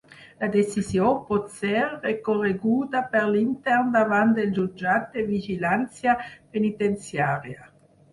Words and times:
La 0.43 0.47
decisió 0.53 1.09
pot 1.25 1.51
ser 1.57 1.73
recorreguda 2.05 3.01
per 3.11 3.21
l’intern 3.35 3.91
davant 3.97 4.33
del 4.39 4.49
jutjat 4.55 5.05
de 5.19 5.27
vigilància 5.29 6.17
penitenciària. 6.57 7.69